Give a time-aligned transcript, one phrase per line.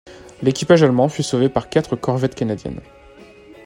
[0.41, 2.81] L'équipage allemand fut sauvé par quatre corvettes canadiennes.